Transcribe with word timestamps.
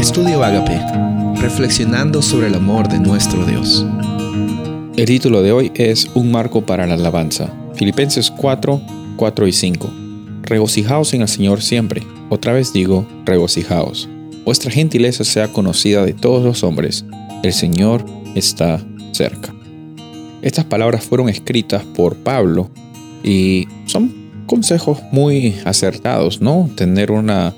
Estudio 0.00 0.42
Agape, 0.42 0.80
reflexionando 1.42 2.22
sobre 2.22 2.46
el 2.46 2.54
amor 2.54 2.88
de 2.88 2.98
nuestro 2.98 3.44
Dios. 3.44 3.84
El 4.96 5.04
título 5.04 5.42
de 5.42 5.52
hoy 5.52 5.70
es 5.74 6.10
Un 6.14 6.32
marco 6.32 6.64
para 6.64 6.86
la 6.86 6.94
alabanza. 6.94 7.52
Filipenses 7.74 8.30
4, 8.30 8.80
4 9.16 9.46
y 9.46 9.52
5. 9.52 9.90
Regocijaos 10.44 11.12
en 11.12 11.20
el 11.20 11.28
Señor 11.28 11.60
siempre. 11.60 12.02
Otra 12.30 12.54
vez 12.54 12.72
digo, 12.72 13.06
regocijaos. 13.26 14.08
Vuestra 14.46 14.70
gentileza 14.70 15.22
sea 15.22 15.52
conocida 15.52 16.02
de 16.06 16.14
todos 16.14 16.42
los 16.42 16.64
hombres. 16.64 17.04
El 17.42 17.52
Señor 17.52 18.02
está 18.34 18.80
cerca. 19.12 19.54
Estas 20.40 20.64
palabras 20.64 21.04
fueron 21.04 21.28
escritas 21.28 21.84
por 21.84 22.16
Pablo 22.16 22.70
y 23.22 23.68
son 23.84 24.30
consejos 24.46 24.98
muy 25.12 25.56
acertados, 25.66 26.40
¿no? 26.40 26.70
Tener 26.74 27.10
una 27.10 27.54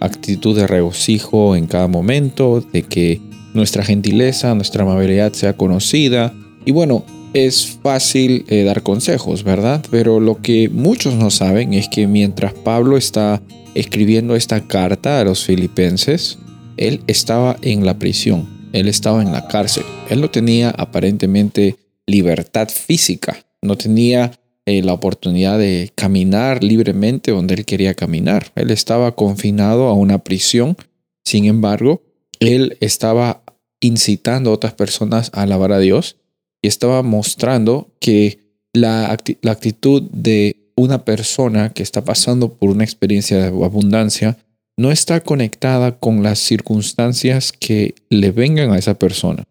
actitud 0.00 0.56
de 0.56 0.66
regocijo 0.66 1.56
en 1.56 1.66
cada 1.66 1.88
momento, 1.88 2.60
de 2.60 2.82
que 2.82 3.20
nuestra 3.54 3.84
gentileza, 3.84 4.54
nuestra 4.54 4.82
amabilidad 4.82 5.32
sea 5.32 5.56
conocida. 5.56 6.34
Y 6.64 6.72
bueno, 6.72 7.04
es 7.32 7.78
fácil 7.82 8.44
eh, 8.48 8.64
dar 8.64 8.82
consejos, 8.82 9.44
¿verdad? 9.44 9.84
Pero 9.90 10.20
lo 10.20 10.40
que 10.40 10.68
muchos 10.68 11.14
no 11.14 11.30
saben 11.30 11.74
es 11.74 11.88
que 11.88 12.06
mientras 12.06 12.52
Pablo 12.54 12.96
está 12.96 13.42
escribiendo 13.74 14.36
esta 14.36 14.60
carta 14.60 15.20
a 15.20 15.24
los 15.24 15.44
filipenses, 15.44 16.38
él 16.76 17.02
estaba 17.06 17.56
en 17.62 17.84
la 17.84 17.98
prisión, 17.98 18.48
él 18.72 18.88
estaba 18.88 19.22
en 19.22 19.32
la 19.32 19.48
cárcel, 19.48 19.84
él 20.08 20.20
no 20.20 20.30
tenía 20.30 20.70
aparentemente 20.70 21.76
libertad 22.06 22.68
física, 22.68 23.44
no 23.60 23.76
tenía 23.76 24.32
eh, 24.66 24.82
la 24.82 24.92
oportunidad 24.92 25.58
de 25.58 25.92
caminar 25.94 26.64
libremente 26.64 27.30
donde 27.30 27.54
él 27.54 27.64
quería 27.64 27.94
caminar. 27.94 28.50
Él 28.56 28.72
estaba 28.72 29.14
confinado 29.14 29.86
a 29.86 29.94
una 29.94 30.18
prisión, 30.24 30.76
sin 31.24 31.44
embargo, 31.44 32.02
él 32.40 32.76
estaba 32.80 33.42
incitando 33.80 34.50
a 34.50 34.54
otras 34.54 34.74
personas 34.74 35.30
a 35.32 35.42
alabar 35.42 35.72
a 35.72 35.78
Dios 35.78 36.16
y 36.62 36.68
estaba 36.68 37.02
mostrando 37.02 37.92
que 38.00 38.40
la, 38.72 39.16
la 39.42 39.52
actitud 39.52 40.02
de 40.10 40.72
una 40.74 41.04
persona 41.04 41.72
que 41.72 41.84
está 41.84 42.04
pasando 42.04 42.52
por 42.52 42.70
una 42.70 42.84
experiencia 42.84 43.38
de 43.38 43.46
abundancia 43.46 44.36
no 44.76 44.90
está 44.90 45.20
conectada 45.20 45.98
con 45.98 46.22
las 46.22 46.40
circunstancias 46.40 47.52
que 47.52 47.94
le 48.10 48.30
vengan 48.32 48.72
a 48.72 48.78
esa 48.78 48.94
persona. 48.94 49.44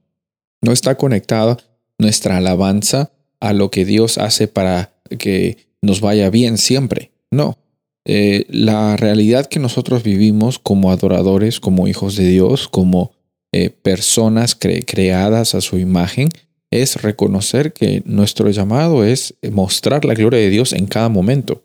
No 0.61 0.71
está 0.71 0.95
conectada 0.95 1.57
nuestra 1.97 2.37
alabanza 2.37 3.11
a 3.39 3.53
lo 3.53 3.71
que 3.71 3.85
Dios 3.85 4.17
hace 4.17 4.47
para 4.47 4.94
que 5.17 5.57
nos 5.81 6.01
vaya 6.01 6.29
bien 6.29 6.57
siempre. 6.57 7.11
No. 7.31 7.57
Eh, 8.05 8.45
la 8.49 8.95
realidad 8.97 9.47
que 9.47 9.59
nosotros 9.59 10.03
vivimos 10.03 10.59
como 10.59 10.91
adoradores, 10.91 11.59
como 11.59 11.87
hijos 11.87 12.15
de 12.15 12.27
Dios, 12.27 12.67
como 12.67 13.11
eh, 13.51 13.69
personas 13.69 14.55
creadas 14.55 15.55
a 15.55 15.61
su 15.61 15.79
imagen, 15.79 16.29
es 16.71 17.01
reconocer 17.01 17.73
que 17.73 18.03
nuestro 18.05 18.49
llamado 18.49 19.03
es 19.03 19.35
mostrar 19.51 20.05
la 20.05 20.13
gloria 20.13 20.39
de 20.39 20.49
Dios 20.49 20.73
en 20.73 20.87
cada 20.87 21.09
momento 21.09 21.63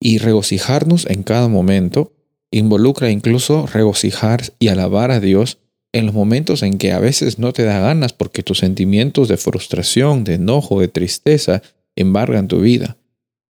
y 0.00 0.18
regocijarnos 0.18 1.06
en 1.06 1.22
cada 1.22 1.48
momento 1.48 2.12
involucra 2.50 3.10
incluso 3.10 3.66
regocijar 3.66 4.42
y 4.58 4.68
alabar 4.68 5.10
a 5.10 5.20
Dios 5.20 5.58
en 5.92 6.06
los 6.06 6.14
momentos 6.14 6.62
en 6.62 6.78
que 6.78 6.92
a 6.92 6.98
veces 6.98 7.38
no 7.38 7.52
te 7.52 7.64
da 7.64 7.80
ganas 7.80 8.12
porque 8.12 8.42
tus 8.42 8.58
sentimientos 8.58 9.28
de 9.28 9.36
frustración, 9.36 10.24
de 10.24 10.34
enojo, 10.34 10.80
de 10.80 10.88
tristeza 10.88 11.62
embargan 11.98 12.48
tu 12.48 12.60
vida. 12.60 12.96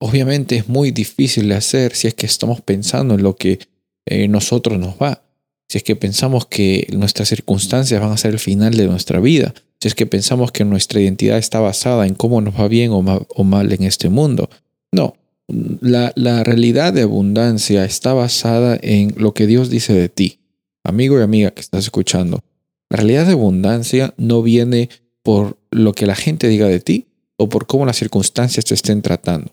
Obviamente 0.00 0.56
es 0.56 0.68
muy 0.68 0.90
difícil 0.90 1.48
de 1.48 1.56
hacer 1.56 1.94
si 1.94 2.08
es 2.08 2.14
que 2.14 2.26
estamos 2.26 2.60
pensando 2.60 3.14
en 3.14 3.22
lo 3.22 3.36
que 3.36 3.58
eh, 4.06 4.28
nosotros 4.28 4.78
nos 4.78 4.94
va, 4.94 5.22
si 5.68 5.78
es 5.78 5.84
que 5.84 5.96
pensamos 5.96 6.46
que 6.46 6.86
nuestras 6.92 7.28
circunstancias 7.28 8.00
van 8.00 8.12
a 8.12 8.16
ser 8.16 8.32
el 8.32 8.38
final 8.38 8.74
de 8.74 8.86
nuestra 8.86 9.20
vida, 9.20 9.54
si 9.80 9.88
es 9.88 9.94
que 9.94 10.06
pensamos 10.06 10.50
que 10.50 10.64
nuestra 10.64 11.00
identidad 11.00 11.38
está 11.38 11.60
basada 11.60 12.06
en 12.06 12.14
cómo 12.14 12.40
nos 12.40 12.58
va 12.58 12.68
bien 12.68 12.90
o 12.92 13.44
mal, 13.44 13.72
en 13.72 13.82
este 13.82 14.08
mundo. 14.08 14.48
No, 14.92 15.14
la 15.48 16.42
realidad 16.42 16.92
de 16.92 17.02
abundancia 17.02 17.84
está 17.84 18.14
basada 18.14 18.78
en 18.80 19.14
lo 19.16 19.34
que 19.34 19.46
Dios 19.46 19.68
dice 19.68 19.92
de 19.92 20.08
ti. 20.08 20.38
Amigo 20.84 21.18
y 21.18 21.22
amiga 21.22 21.50
que 21.50 21.60
estás 21.60 21.84
escuchando, 21.84 22.42
la 22.90 22.96
realidad 22.96 23.26
de 23.26 23.32
abundancia 23.32 24.14
no 24.16 24.42
viene 24.42 24.88
por 25.22 25.58
lo 25.70 25.92
que 25.92 26.06
la 26.06 26.14
gente 26.14 26.48
diga 26.48 26.66
de 26.66 26.80
ti, 26.80 27.07
o 27.38 27.48
por 27.48 27.66
cómo 27.66 27.86
las 27.86 27.96
circunstancias 27.96 28.66
te 28.66 28.74
estén 28.74 29.00
tratando. 29.00 29.52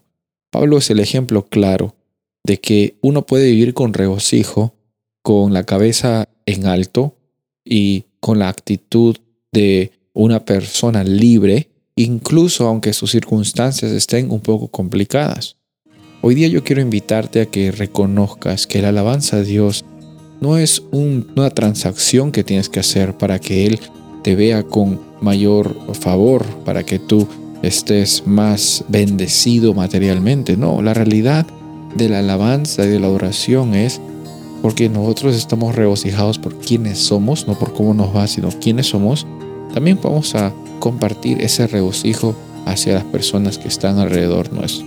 Pablo 0.51 0.77
es 0.77 0.89
el 0.89 0.99
ejemplo 0.99 1.45
claro 1.45 1.95
de 2.43 2.59
que 2.59 2.97
uno 3.01 3.25
puede 3.25 3.45
vivir 3.45 3.73
con 3.73 3.93
regocijo, 3.93 4.73
con 5.21 5.53
la 5.53 5.63
cabeza 5.63 6.27
en 6.45 6.65
alto 6.65 7.15
y 7.63 8.05
con 8.19 8.39
la 8.39 8.49
actitud 8.49 9.17
de 9.51 9.91
una 10.13 10.45
persona 10.45 11.03
libre, 11.03 11.69
incluso 11.95 12.67
aunque 12.67 12.93
sus 12.93 13.11
circunstancias 13.11 13.91
estén 13.91 14.31
un 14.31 14.41
poco 14.41 14.67
complicadas. 14.67 15.57
Hoy 16.21 16.35
día 16.35 16.47
yo 16.47 16.63
quiero 16.63 16.81
invitarte 16.81 17.41
a 17.41 17.45
que 17.45 17.71
reconozcas 17.71 18.65
que 18.65 18.81
la 18.81 18.89
alabanza 18.89 19.37
a 19.37 19.43
Dios 19.43 19.85
no 20.41 20.57
es 20.57 20.81
una 20.91 21.49
transacción 21.51 22.31
que 22.31 22.43
tienes 22.43 22.69
que 22.69 22.79
hacer 22.79 23.17
para 23.17 23.39
que 23.39 23.67
Él 23.67 23.79
te 24.23 24.35
vea 24.35 24.63
con 24.63 24.99
mayor 25.21 25.75
favor, 25.93 26.45
para 26.63 26.83
que 26.83 26.99
tú 26.99 27.27
estés 27.67 28.23
más 28.25 28.83
bendecido 28.87 29.73
materialmente. 29.73 30.57
No, 30.57 30.81
la 30.81 30.93
realidad 30.93 31.45
de 31.95 32.09
la 32.09 32.19
alabanza 32.19 32.85
y 32.85 32.89
de 32.89 32.99
la 32.99 33.07
adoración 33.07 33.73
es 33.73 34.01
porque 34.61 34.89
nosotros 34.89 35.35
estamos 35.35 35.75
regocijados 35.75 36.39
por 36.39 36.57
quienes 36.57 36.99
somos, 36.99 37.47
no 37.47 37.57
por 37.57 37.73
cómo 37.73 37.93
nos 37.93 38.15
va, 38.15 38.27
sino 38.27 38.49
quiénes 38.49 38.87
somos. 38.87 39.25
También 39.73 39.99
vamos 40.01 40.35
a 40.35 40.53
compartir 40.79 41.41
ese 41.41 41.67
regocijo 41.67 42.35
hacia 42.65 42.93
las 42.93 43.03
personas 43.03 43.57
que 43.57 43.67
están 43.67 43.99
alrededor 43.99 44.51
nuestro. 44.51 44.85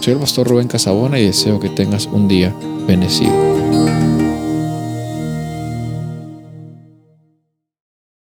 Soy 0.00 0.14
el 0.14 0.18
pastor 0.18 0.48
Rubén 0.48 0.68
Casabona 0.68 1.18
y 1.18 1.26
deseo 1.26 1.60
que 1.60 1.68
tengas 1.68 2.06
un 2.06 2.26
día 2.26 2.54
bendecido. 2.86 3.81